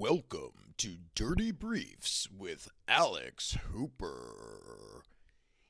Welcome 0.00 0.72
to 0.78 0.96
Dirty 1.14 1.50
Briefs 1.52 2.26
with 2.34 2.70
Alex 2.88 3.58
Hooper. 3.70 5.02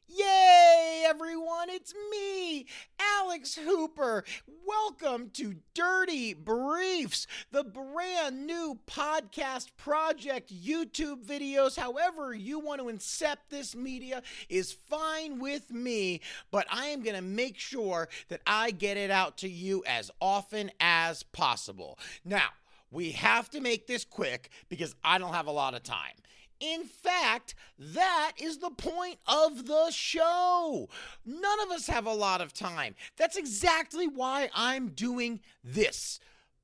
Yay, 0.06 1.02
everyone! 1.04 1.68
It's 1.68 1.92
me, 2.12 2.66
Alex 3.00 3.56
Hooper. 3.56 4.22
Welcome 4.64 5.30
to 5.30 5.56
Dirty 5.74 6.34
Briefs, 6.34 7.26
the 7.50 7.64
brand 7.64 8.46
new 8.46 8.78
podcast 8.86 9.70
project, 9.76 10.54
YouTube 10.54 11.26
videos, 11.26 11.76
however 11.76 12.32
you 12.32 12.60
want 12.60 12.80
to 12.80 12.86
incept 12.86 13.48
this 13.48 13.74
media 13.74 14.22
is 14.48 14.70
fine 14.70 15.40
with 15.40 15.72
me, 15.72 16.20
but 16.52 16.68
I 16.70 16.86
am 16.86 17.02
going 17.02 17.16
to 17.16 17.22
make 17.22 17.58
sure 17.58 18.08
that 18.28 18.42
I 18.46 18.70
get 18.70 18.96
it 18.96 19.10
out 19.10 19.38
to 19.38 19.48
you 19.48 19.82
as 19.88 20.08
often 20.20 20.70
as 20.78 21.24
possible. 21.24 21.98
Now, 22.24 22.50
we 22.90 23.12
have 23.12 23.50
to 23.50 23.60
make 23.60 23.86
this 23.86 24.04
quick 24.04 24.50
because 24.68 24.94
I 25.04 25.18
don't 25.18 25.34
have 25.34 25.46
a 25.46 25.52
lot 25.52 25.74
of 25.74 25.82
time. 25.82 26.14
In 26.60 26.84
fact, 26.84 27.54
that 27.78 28.32
is 28.38 28.58
the 28.58 28.70
point 28.70 29.18
of 29.26 29.66
the 29.66 29.90
show. 29.90 30.88
None 31.24 31.60
of 31.60 31.70
us 31.70 31.86
have 31.86 32.04
a 32.04 32.12
lot 32.12 32.42
of 32.42 32.52
time. 32.52 32.94
That's 33.16 33.36
exactly 33.36 34.06
why 34.06 34.50
I'm 34.54 34.88
doing 34.88 35.40
this. 35.64 36.20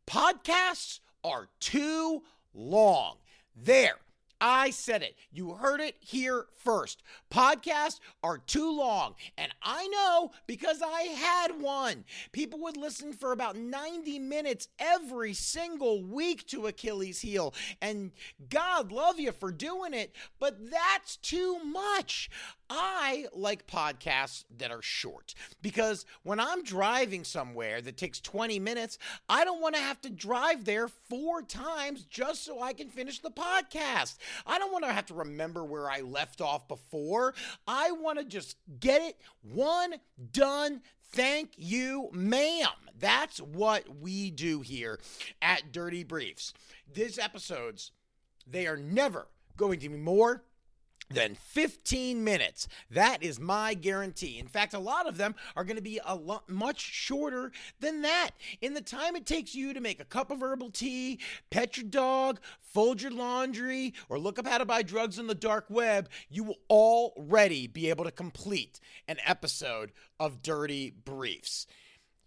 Podcasts 0.07 1.01
are 1.25 1.49
too 1.61 2.23
long. 2.53 3.17
There. 3.57 3.97
I 4.41 4.71
said 4.71 5.03
it. 5.03 5.17
You 5.33 5.55
heard 5.55 5.81
it 5.81 5.97
here 6.01 6.47
first. 6.63 7.03
Podcasts 7.31 8.01
are 8.23 8.39
too 8.39 8.77
long. 8.77 9.15
And 9.39 9.53
I 9.63 9.87
know 9.89 10.33
because 10.47 10.83
I 10.83 11.03
had 11.03 11.61
one. 11.61 12.05
People 12.33 12.61
would 12.61 12.77
listen 12.77 13.13
for 13.13 13.33
about 13.33 13.57
90 13.57 14.19
minutes 14.19 14.69
every 14.79 15.33
single 15.33 16.03
week 16.03 16.47
to 16.49 16.67
Achilles' 16.67 17.21
heel. 17.21 17.55
And 17.81 18.13
God 18.49 18.93
love 18.93 19.19
you 19.19 19.33
for 19.33 19.53
doing 19.53 19.95
it, 19.95 20.15
but 20.39 20.71
that's 20.71 21.17
too 21.17 21.59
much. 21.65 22.29
I 22.69 23.27
like 23.33 23.67
podcasts 23.67 24.45
that 24.59 24.71
are 24.71 24.83
short 24.83 25.35
because 25.63 26.05
when 26.23 26.41
I'm 26.41 26.63
driving 26.65 27.25
somewhere 27.25 27.81
that 27.81 27.97
takes 27.97 28.21
20 28.21 28.59
minutes, 28.59 28.99
I 29.29 29.45
don't 29.45 29.61
want 29.61 29.75
to 29.77 29.81
have 29.81 30.01
to 30.03 30.11
drive 30.11 30.65
there 30.65 30.89
four 30.89 31.43
times 31.43 32.05
just 32.05 32.45
so 32.45 32.61
I 32.61 32.73
can 32.73 32.89
finish 32.89 33.21
the 33.21 33.31
podcast. 33.31 34.17
I 34.47 34.59
don't 34.59 34.73
want 34.73 34.85
to 34.85 34.93
have 34.93 35.07
to 35.07 35.15
remember 35.15 35.65
where 35.65 35.91
I 35.91 36.01
left 36.01 36.41
off 36.41 36.67
before. 36.67 37.35
I 37.67 37.93
want 37.93 38.19
to 38.19 38.25
just 38.25 38.57
get 38.81 39.03
it 39.03 39.17
one, 39.43 39.95
done. 40.33 40.83
Thank 41.13 41.53
you, 41.57 42.11
ma'am. 42.13 42.69
That's 42.99 43.39
what 43.39 43.85
we 44.01 44.31
do 44.31 44.61
here 44.61 44.99
at 45.41 45.73
Dirty 45.73 46.03
Briefs. 46.03 46.53
These 46.93 47.19
episodes, 47.19 47.93
they 48.47 48.67
are 48.67 48.77
never 48.77 49.29
going 49.57 49.81
to 49.81 49.89
be 49.89 49.97
more 49.97 50.43
than 51.09 51.35
15 51.37 52.23
minutes. 52.25 52.69
That 52.91 53.23
is 53.23 53.39
my 53.39 53.75
guarantee. 53.75 54.39
In 54.39 54.49
fact, 54.49 54.75
a 54.75 54.79
lot 54.79 55.09
of 55.09 55.17
them 55.17 55.35
are 55.55 55.65
going 55.65 55.77
to 55.77 55.83
be 55.83 56.01
a 56.05 56.15
lot 56.15 56.49
much 56.49 56.81
shorter 56.81 57.53
than 57.81 58.03
that. 58.03 58.31
In 58.61 58.75
the 58.75 58.81
time 58.81 59.17
it 59.17 59.27
takes 59.27 59.55
you 59.55 59.73
to 59.73 59.81
make 59.81 60.01
a 60.01 60.05
cup 60.05 60.31
of 60.31 60.43
herbal 60.43 60.71
tea, 60.71 61.21
pet 61.51 61.77
your 61.77 61.87
dog, 61.87 62.41
fold 62.61 63.03
your 63.03 63.13
laundry, 63.13 63.95
or 64.09 64.19
look 64.19 64.39
up 64.39 64.47
how 64.47 64.59
to 64.59 64.65
buy 64.65 64.83
drugs 64.83 65.19
on 65.19 65.27
the 65.27 65.35
dark 65.35 65.67
web, 65.69 66.09
you 66.29 66.43
will 66.45 66.59
already 66.69 67.67
be 67.67 67.89
able 67.89 68.05
to 68.05 68.11
complete 68.11 68.81
an 69.07 69.19
episode 69.25 69.93
of 70.19 70.43
Dirty 70.43 70.91
Briefs. 70.91 71.67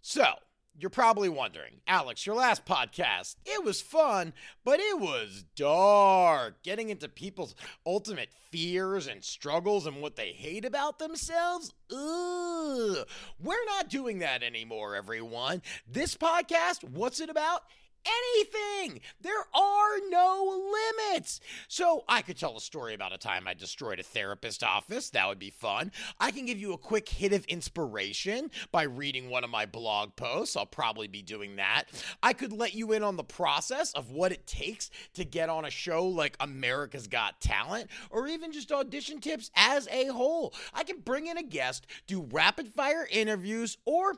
So, 0.01 0.35
you're 0.79 0.89
probably 0.89 1.29
wondering, 1.29 1.81
Alex, 1.87 2.25
your 2.25 2.35
last 2.35 2.65
podcast, 2.65 3.35
it 3.45 3.63
was 3.63 3.81
fun, 3.81 4.33
but 4.63 4.79
it 4.79 4.99
was 4.99 5.43
dark. 5.55 6.63
Getting 6.63 6.89
into 6.89 7.09
people's 7.09 7.53
ultimate 7.85 8.29
fears 8.49 9.07
and 9.07 9.23
struggles 9.23 9.85
and 9.85 10.01
what 10.01 10.15
they 10.15 10.31
hate 10.31 10.65
about 10.65 10.99
themselves. 10.99 11.73
Ugh. 11.91 13.05
We're 13.39 13.65
not 13.65 13.89
doing 13.89 14.19
that 14.19 14.41
anymore, 14.41 14.95
everyone. 14.95 15.61
This 15.87 16.15
podcast, 16.15 16.83
what's 16.83 17.19
it 17.19 17.29
about? 17.29 17.63
Anything. 18.05 19.01
There 19.21 19.45
are 19.53 19.99
no 20.09 20.61
limits. 21.07 21.39
So 21.67 22.03
I 22.07 22.21
could 22.21 22.37
tell 22.37 22.57
a 22.57 22.61
story 22.61 22.93
about 22.93 23.13
a 23.13 23.17
time 23.17 23.47
I 23.47 23.53
destroyed 23.53 23.99
a 23.99 24.03
therapist 24.03 24.63
office. 24.63 25.09
That 25.09 25.27
would 25.27 25.39
be 25.39 25.49
fun. 25.49 25.91
I 26.19 26.31
can 26.31 26.45
give 26.45 26.59
you 26.59 26.73
a 26.73 26.77
quick 26.77 27.09
hit 27.09 27.33
of 27.33 27.45
inspiration 27.45 28.51
by 28.71 28.83
reading 28.83 29.29
one 29.29 29.43
of 29.43 29.49
my 29.49 29.65
blog 29.65 30.15
posts. 30.15 30.55
I'll 30.55 30.65
probably 30.65 31.07
be 31.07 31.21
doing 31.21 31.57
that. 31.57 31.85
I 32.23 32.33
could 32.33 32.53
let 32.53 32.73
you 32.73 32.93
in 32.93 33.03
on 33.03 33.17
the 33.17 33.23
process 33.23 33.93
of 33.93 34.11
what 34.11 34.31
it 34.31 34.47
takes 34.47 34.89
to 35.13 35.25
get 35.25 35.49
on 35.49 35.65
a 35.65 35.69
show 35.69 36.05
like 36.05 36.37
America's 36.39 37.07
Got 37.07 37.41
Talent 37.41 37.89
or 38.09 38.27
even 38.27 38.51
just 38.51 38.71
audition 38.71 39.19
tips 39.19 39.51
as 39.55 39.87
a 39.89 40.07
whole. 40.07 40.53
I 40.73 40.83
can 40.83 40.99
bring 40.99 41.27
in 41.27 41.37
a 41.37 41.43
guest, 41.43 41.87
do 42.07 42.27
rapid 42.31 42.69
fire 42.69 43.07
interviews, 43.11 43.77
or 43.85 44.15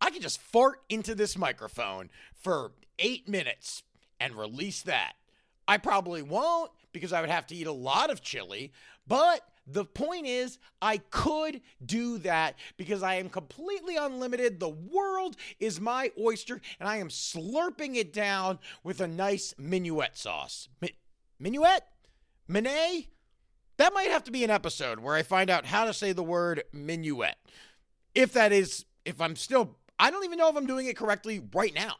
I 0.00 0.10
could 0.10 0.22
just 0.22 0.40
fart 0.40 0.80
into 0.88 1.14
this 1.14 1.36
microphone 1.36 2.10
for 2.34 2.72
eight 2.98 3.28
minutes 3.28 3.82
and 4.20 4.34
release 4.34 4.82
that. 4.82 5.14
I 5.66 5.76
probably 5.76 6.22
won't 6.22 6.70
because 6.92 7.12
I 7.12 7.20
would 7.20 7.30
have 7.30 7.46
to 7.48 7.54
eat 7.54 7.66
a 7.66 7.72
lot 7.72 8.10
of 8.10 8.22
chili, 8.22 8.72
but 9.06 9.42
the 9.70 9.84
point 9.84 10.26
is, 10.26 10.58
I 10.80 10.98
could 11.10 11.60
do 11.84 12.18
that 12.18 12.56
because 12.78 13.02
I 13.02 13.16
am 13.16 13.28
completely 13.28 13.96
unlimited. 13.96 14.58
The 14.58 14.70
world 14.70 15.36
is 15.60 15.80
my 15.80 16.10
oyster, 16.18 16.60
and 16.80 16.88
I 16.88 16.96
am 16.96 17.08
slurping 17.08 17.96
it 17.96 18.12
down 18.12 18.58
with 18.82 19.00
a 19.00 19.06
nice 19.06 19.54
minuet 19.58 20.16
sauce. 20.16 20.68
Mi- 20.80 20.96
minuet? 21.38 21.82
Minet? 22.48 23.08
That 23.76 23.92
might 23.92 24.10
have 24.10 24.24
to 24.24 24.32
be 24.32 24.42
an 24.42 24.50
episode 24.50 25.00
where 25.00 25.14
I 25.14 25.22
find 25.22 25.50
out 25.50 25.66
how 25.66 25.84
to 25.84 25.92
say 25.92 26.12
the 26.12 26.22
word 26.22 26.64
minuet. 26.72 27.36
If 28.14 28.32
that 28.32 28.52
is, 28.52 28.86
if 29.04 29.20
I'm 29.20 29.36
still, 29.36 29.76
I 29.98 30.10
don't 30.10 30.24
even 30.24 30.38
know 30.38 30.48
if 30.48 30.56
I'm 30.56 30.66
doing 30.66 30.86
it 30.86 30.96
correctly 30.96 31.42
right 31.52 31.74
now. 31.74 31.94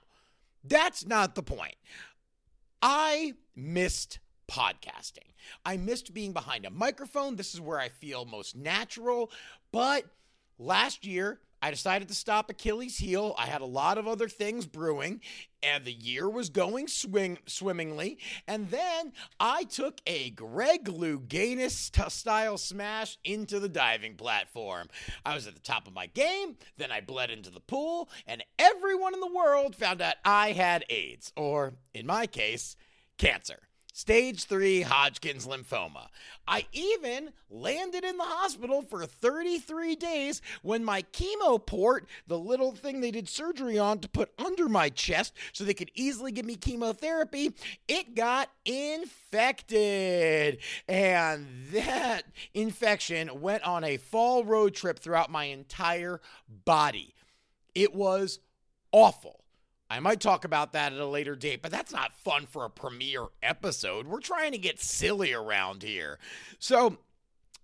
That's 0.64 1.06
not 1.06 1.34
the 1.34 1.42
point. 1.42 1.76
I 2.82 3.34
missed 3.56 4.20
podcasting. 4.50 5.34
I 5.64 5.76
missed 5.76 6.14
being 6.14 6.32
behind 6.32 6.64
a 6.64 6.70
microphone. 6.70 7.36
This 7.36 7.54
is 7.54 7.60
where 7.60 7.78
I 7.78 7.88
feel 7.88 8.24
most 8.24 8.56
natural. 8.56 9.30
But 9.72 10.04
last 10.58 11.06
year, 11.06 11.40
I 11.60 11.70
decided 11.70 12.08
to 12.08 12.14
stop 12.14 12.50
Achilles' 12.50 12.98
heel. 12.98 13.34
I 13.38 13.46
had 13.46 13.60
a 13.60 13.66
lot 13.66 13.98
of 13.98 14.06
other 14.06 14.28
things 14.28 14.66
brewing, 14.66 15.20
and 15.62 15.84
the 15.84 15.92
year 15.92 16.28
was 16.28 16.50
going 16.50 16.88
swing 16.88 17.38
swimmingly. 17.46 18.18
And 18.46 18.70
then 18.70 19.12
I 19.40 19.64
took 19.64 20.00
a 20.06 20.30
Greg 20.30 20.84
Louganis 20.84 22.10
style 22.10 22.58
smash 22.58 23.18
into 23.24 23.58
the 23.58 23.68
diving 23.68 24.14
platform. 24.14 24.88
I 25.24 25.34
was 25.34 25.46
at 25.46 25.54
the 25.54 25.60
top 25.60 25.86
of 25.86 25.94
my 25.94 26.06
game, 26.06 26.56
then 26.76 26.92
I 26.92 27.00
bled 27.00 27.30
into 27.30 27.50
the 27.50 27.60
pool, 27.60 28.08
and 28.26 28.44
everyone 28.58 29.14
in 29.14 29.20
the 29.20 29.32
world 29.32 29.74
found 29.74 30.00
out 30.00 30.16
I 30.24 30.52
had 30.52 30.84
AIDS, 30.88 31.32
or 31.36 31.74
in 31.92 32.06
my 32.06 32.26
case, 32.26 32.76
cancer 33.18 33.68
stage 33.98 34.44
three 34.44 34.80
Hodgkin's 34.82 35.44
lymphoma. 35.44 36.06
I 36.46 36.66
even 36.72 37.30
landed 37.50 38.04
in 38.04 38.16
the 38.16 38.22
hospital 38.22 38.80
for 38.80 39.04
33 39.04 39.96
days 39.96 40.40
when 40.62 40.84
my 40.84 41.02
chemo 41.12 41.64
port, 41.64 42.06
the 42.28 42.38
little 42.38 42.70
thing 42.70 43.00
they 43.00 43.10
did 43.10 43.28
surgery 43.28 43.76
on 43.76 43.98
to 43.98 44.08
put 44.08 44.30
under 44.38 44.68
my 44.68 44.88
chest 44.88 45.34
so 45.52 45.64
they 45.64 45.74
could 45.74 45.90
easily 45.96 46.30
give 46.30 46.46
me 46.46 46.54
chemotherapy, 46.54 47.52
it 47.88 48.14
got 48.14 48.50
infected. 48.64 50.58
And 50.86 51.48
that 51.72 52.22
infection 52.54 53.40
went 53.40 53.64
on 53.64 53.82
a 53.82 53.96
fall 53.96 54.44
road 54.44 54.74
trip 54.74 55.00
throughout 55.00 55.28
my 55.28 55.46
entire 55.46 56.20
body. 56.48 57.16
It 57.74 57.92
was 57.96 58.38
awful. 58.92 59.44
I 59.90 60.00
might 60.00 60.20
talk 60.20 60.44
about 60.44 60.72
that 60.72 60.92
at 60.92 60.98
a 60.98 61.06
later 61.06 61.34
date, 61.34 61.62
but 61.62 61.70
that's 61.70 61.92
not 61.92 62.12
fun 62.12 62.46
for 62.46 62.64
a 62.64 62.70
premiere 62.70 63.26
episode. 63.42 64.06
We're 64.06 64.20
trying 64.20 64.52
to 64.52 64.58
get 64.58 64.80
silly 64.80 65.32
around 65.32 65.82
here. 65.82 66.18
So, 66.58 66.98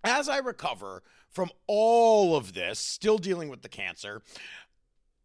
as 0.03 0.29
I 0.29 0.39
recover 0.39 1.03
from 1.29 1.51
all 1.67 2.37
of 2.37 2.55
this, 2.55 2.79
still 2.79 3.19
dealing 3.19 3.51
with 3.51 3.63
the 3.63 3.69
cancer, 3.69 4.23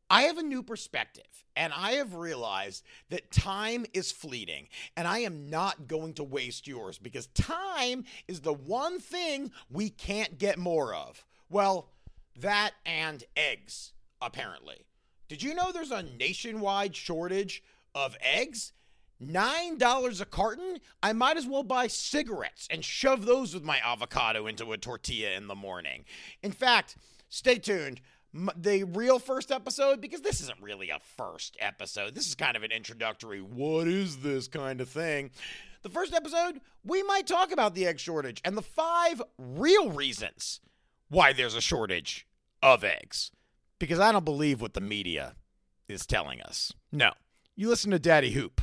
I 0.09 0.23
have 0.23 0.37
a 0.37 0.43
new 0.43 0.63
perspective 0.63 1.23
and 1.55 1.71
I 1.73 1.91
have 1.91 2.15
realized 2.15 2.83
that 3.09 3.31
time 3.31 3.85
is 3.93 4.11
fleeting 4.11 4.67
and 4.97 5.07
I 5.07 5.19
am 5.19 5.49
not 5.49 5.87
going 5.87 6.13
to 6.15 6.23
waste 6.23 6.67
yours 6.67 6.97
because 6.97 7.27
time 7.27 8.05
is 8.27 8.41
the 8.41 8.53
one 8.53 8.99
thing 8.99 9.51
we 9.69 9.89
can't 9.89 10.37
get 10.37 10.57
more 10.57 10.93
of. 10.93 11.25
Well, 11.49 11.91
that 12.39 12.71
and 12.85 13.23
eggs, 13.37 13.93
apparently. 14.21 14.85
Did 15.29 15.43
you 15.43 15.53
know 15.53 15.71
there's 15.71 15.91
a 15.91 16.03
nationwide 16.17 16.95
shortage 16.95 17.63
of 17.93 18.17
eggs? 18.19 18.73
$9 19.23 20.21
a 20.21 20.25
carton? 20.25 20.79
I 21.03 21.13
might 21.13 21.37
as 21.37 21.45
well 21.45 21.61
buy 21.61 21.85
cigarettes 21.85 22.67
and 22.71 22.83
shove 22.83 23.27
those 23.27 23.53
with 23.53 23.63
my 23.63 23.77
avocado 23.85 24.47
into 24.47 24.71
a 24.71 24.77
tortilla 24.77 25.31
in 25.31 25.45
the 25.45 25.53
morning. 25.53 26.05
In 26.41 26.51
fact, 26.51 26.95
stay 27.29 27.59
tuned. 27.59 28.01
the 28.55 28.85
real 28.85 29.19
first 29.19 29.51
episode 29.51 30.01
because 30.01 30.21
this 30.21 30.41
isn't 30.41 30.61
really 30.61 30.89
a 30.89 30.99
first 31.15 31.55
episode. 31.59 32.15
This 32.15 32.27
is 32.27 32.33
kind 32.33 32.57
of 32.57 32.63
an 32.63 32.71
introductory, 32.71 33.39
what 33.39 33.87
is 33.87 34.17
this 34.17 34.47
kind 34.47 34.81
of 34.81 34.89
thing. 34.89 35.29
The 35.83 35.89
first 35.89 36.13
episode, 36.13 36.59
we 36.83 37.03
might 37.03 37.27
talk 37.27 37.51
about 37.51 37.75
the 37.75 37.85
egg 37.85 37.99
shortage 37.99 38.41
and 38.43 38.57
the 38.57 38.63
five 38.63 39.21
real 39.37 39.91
reasons 39.91 40.59
why 41.09 41.33
there's 41.33 41.55
a 41.55 41.61
shortage 41.61 42.25
of 42.63 42.83
eggs. 42.83 43.31
Because 43.79 43.99
I 43.99 44.11
don't 44.11 44.25
believe 44.25 44.61
what 44.61 44.73
the 44.73 44.81
media 44.81 45.35
is 45.87 46.05
telling 46.05 46.41
us. 46.41 46.73
No. 46.91 47.11
You 47.55 47.69
listen 47.69 47.91
to 47.91 47.99
Daddy 47.99 48.31
Hoop. 48.31 48.61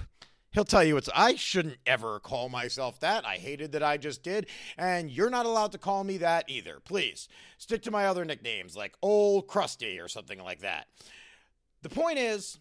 He'll 0.51 0.65
tell 0.65 0.85
you 0.85 0.97
it's 0.97 1.11
I 1.15 1.35
shouldn't 1.35 1.77
ever 1.85 2.19
call 2.19 2.49
myself 2.49 2.99
that. 3.01 3.27
I 3.27 3.37
hated 3.37 3.73
that 3.73 3.83
I 3.83 3.99
just 3.99 4.23
did, 4.23 4.47
and 4.79 5.11
you're 5.11 5.29
not 5.29 5.45
allowed 5.45 5.73
to 5.73 5.79
call 5.79 6.03
me 6.03 6.17
that 6.19 6.49
either. 6.49 6.81
Please 6.83 7.29
stick 7.59 7.83
to 7.83 7.91
my 7.91 8.07
other 8.07 8.25
nicknames 8.25 8.75
like 8.75 8.95
Old 9.03 9.49
Krusty 9.49 10.03
or 10.03 10.09
something 10.09 10.43
like 10.43 10.61
that. 10.61 10.87
The 11.83 11.91
point 11.91 12.19
is, 12.19 12.59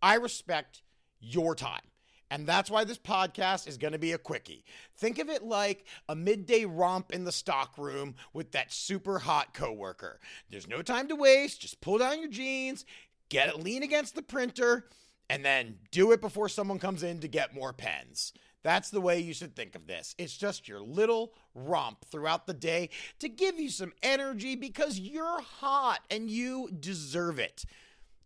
I 0.00 0.14
respect 0.14 0.82
your 1.18 1.56
time. 1.56 1.82
And 2.30 2.46
that's 2.46 2.70
why 2.70 2.84
this 2.84 2.98
podcast 2.98 3.66
is 3.66 3.78
going 3.78 3.92
to 3.92 3.98
be 3.98 4.12
a 4.12 4.18
quickie. 4.18 4.64
Think 4.96 5.18
of 5.18 5.28
it 5.30 5.42
like 5.42 5.86
a 6.08 6.14
midday 6.14 6.64
romp 6.64 7.12
in 7.12 7.24
the 7.24 7.32
stockroom 7.32 8.16
with 8.32 8.52
that 8.52 8.72
super 8.72 9.18
hot 9.18 9.54
coworker. 9.54 10.20
There's 10.50 10.68
no 10.68 10.82
time 10.82 11.08
to 11.08 11.16
waste. 11.16 11.62
Just 11.62 11.80
pull 11.80 11.98
down 11.98 12.20
your 12.20 12.30
jeans, 12.30 12.84
get 13.30 13.48
it 13.48 13.62
lean 13.62 13.82
against 13.82 14.14
the 14.14 14.22
printer, 14.22 14.88
and 15.30 15.44
then 15.44 15.76
do 15.90 16.12
it 16.12 16.20
before 16.20 16.48
someone 16.48 16.78
comes 16.78 17.02
in 17.02 17.20
to 17.20 17.28
get 17.28 17.54
more 17.54 17.72
pens. 17.72 18.32
That's 18.62 18.90
the 18.90 19.00
way 19.00 19.20
you 19.20 19.32
should 19.32 19.54
think 19.54 19.74
of 19.74 19.86
this. 19.86 20.14
It's 20.18 20.36
just 20.36 20.68
your 20.68 20.80
little 20.80 21.32
romp 21.54 22.04
throughout 22.10 22.46
the 22.46 22.54
day 22.54 22.90
to 23.20 23.28
give 23.28 23.58
you 23.58 23.70
some 23.70 23.92
energy 24.02 24.56
because 24.56 24.98
you're 24.98 25.40
hot 25.40 26.00
and 26.10 26.28
you 26.28 26.68
deserve 26.78 27.38
it. 27.38 27.64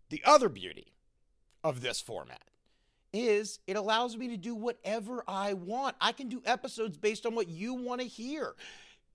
The 0.08 0.22
other 0.24 0.48
beauty 0.48 0.94
of 1.62 1.80
this 1.80 2.00
format 2.00 2.42
is 3.12 3.58
it 3.66 3.76
allows 3.76 4.16
me 4.16 4.28
to 4.28 4.36
do 4.36 4.54
whatever 4.54 5.22
I 5.26 5.54
want. 5.54 5.96
I 6.00 6.12
can 6.12 6.28
do 6.28 6.42
episodes 6.44 6.96
based 6.96 7.26
on 7.26 7.34
what 7.34 7.48
you 7.48 7.74
want 7.74 8.00
to 8.00 8.06
hear. 8.06 8.54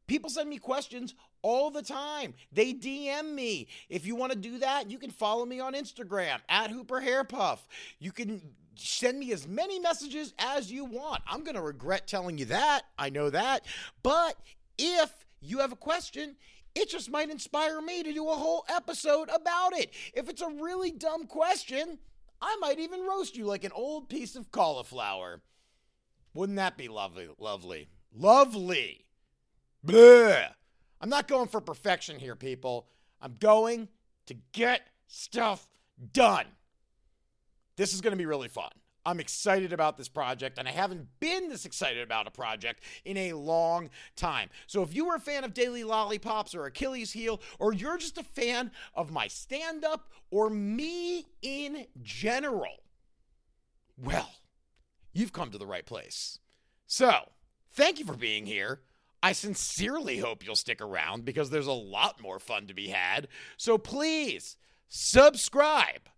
People 0.08 0.30
send 0.30 0.50
me 0.50 0.58
questions 0.58 1.16
all 1.42 1.70
the 1.70 1.82
time. 1.82 2.34
They 2.52 2.74
DM 2.74 3.34
me. 3.34 3.68
If 3.90 4.06
you 4.06 4.16
want 4.16 4.32
to 4.32 4.38
do 4.38 4.60
that, 4.60 4.90
you 4.90 4.98
can 4.98 5.12
follow 5.12 5.46
me 5.46 5.60
on 5.60 5.74
Instagram 5.74 6.40
at 6.48 6.72
Hooper 6.72 7.02
Hairpuff. 7.02 7.60
You 8.00 8.12
can 8.12 8.42
send 8.76 9.20
me 9.20 9.32
as 9.34 9.48
many 9.48 9.80
messages 9.80 10.34
as 10.40 10.72
you 10.72 10.86
want. 10.86 11.22
I'm 11.28 11.44
going 11.44 11.56
to 11.56 11.62
regret 11.62 12.08
telling 12.08 12.38
you 12.38 12.46
that. 12.46 12.84
I 12.98 13.10
know 13.10 13.30
that. 13.30 13.66
But 14.02 14.38
if 14.78 15.12
you 15.42 15.60
have 15.60 15.74
a 15.74 15.78
question, 15.78 16.36
it 16.76 16.90
just 16.90 17.10
might 17.10 17.30
inspire 17.30 17.82
me 17.82 18.04
to 18.04 18.14
do 18.14 18.30
a 18.30 18.36
whole 18.36 18.66
episode 18.70 19.30
about 19.30 19.78
it. 19.78 19.92
If 20.14 20.30
it's 20.30 20.42
a 20.42 20.50
really 20.50 20.92
dumb 20.92 21.26
question, 21.26 21.98
I 22.42 22.57
might 22.60 22.80
even 22.80 23.06
roast 23.07 23.36
you 23.36 23.45
like 23.45 23.63
an 23.63 23.72
old 23.74 24.10
piece 24.10 24.36
of 24.36 24.51
cauliflower. 24.51 25.42
Wouldn't 26.34 26.57
that 26.57 26.78
be 26.78 26.88
lovely? 26.88 27.30
Lovely. 27.39 27.89
Lovely. 28.13 29.06
Bleh. 29.86 30.50
I'm 31.00 31.10
not 31.10 31.28
going 31.28 31.48
for 31.48 31.62
perfection 31.62 32.19
here, 32.19 32.36
people. 32.36 32.88
I'm 33.22 33.36
going 33.39 33.88
to 34.28 34.36
get 34.51 34.81
stuff 35.07 35.68
done. 36.13 36.45
This 37.75 37.94
is 37.94 38.01
going 38.01 38.12
to 38.12 38.18
be 38.18 38.25
really 38.25 38.48
fun. 38.48 38.72
I'm 39.07 39.21
excited 39.21 39.71
about 39.71 39.95
this 39.95 40.09
project, 40.09 40.59
and 40.59 40.68
I 40.68 40.71
haven't 40.71 41.07
been 41.21 41.48
this 41.48 41.63
excited 41.63 42.04
about 42.04 42.27
a 42.27 42.31
project 42.31 42.83
in 43.06 43.15
a 43.15 43.33
long 43.33 43.89
time. 44.18 44.50
So, 44.68 44.83
if 44.83 44.94
you 44.94 45.06
were 45.06 45.15
a 45.15 45.19
fan 45.19 45.45
of 45.45 45.54
Daily 45.54 45.86
Lollipops 45.86 46.54
or 46.54 46.65
Achilles 46.65 47.13
Heel, 47.13 47.39
or 47.57 47.71
you're 47.71 47.98
just 47.98 48.18
a 48.18 48.24
fan 48.24 48.69
of 48.94 49.09
my 49.09 49.30
stand 49.30 49.86
up 49.86 50.12
or 50.30 50.50
me 50.50 51.25
in 51.42 51.88
general, 52.04 52.83
well, 53.98 54.30
you've 55.13 55.31
come 55.31 55.51
to 55.51 55.57
the 55.57 55.65
right 55.65 55.86
place. 55.86 56.39
So, 56.86 57.30
thank 57.71 58.00
you 58.00 58.06
for 58.06 58.18
being 58.18 58.45
here. 58.45 58.81
I 59.24 59.31
sincerely 59.31 60.18
hope 60.18 60.45
you'll 60.45 60.57
stick 60.57 60.81
around 60.81 61.24
because 61.24 61.50
there's 61.50 61.65
a 61.65 61.71
lot 61.71 62.21
more 62.21 62.39
fun 62.39 62.68
to 62.68 62.74
be 62.74 62.89
had. 62.89 63.30
So, 63.56 63.77
please 63.77 64.57
subscribe 64.89 66.09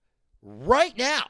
right 0.42 0.98
now 0.98 1.28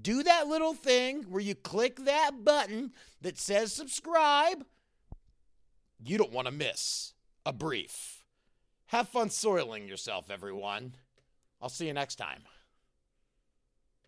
do 0.00 0.22
that 0.22 0.46
little 0.46 0.74
thing 0.74 1.24
where 1.24 1.42
you 1.42 1.54
click 1.54 2.04
that 2.04 2.44
button 2.44 2.92
that 3.20 3.38
says 3.38 3.72
subscribe. 3.72 4.64
You 6.04 6.18
don't 6.18 6.32
want 6.32 6.46
to 6.46 6.52
miss 6.52 7.14
a 7.44 7.52
brief. 7.52 8.24
Have 8.86 9.08
fun 9.08 9.30
soiling 9.30 9.88
yourself, 9.88 10.30
everyone. 10.30 10.94
I'll 11.60 11.68
see 11.68 11.86
you 11.86 11.92
next 11.92 12.16
time. 12.16 12.42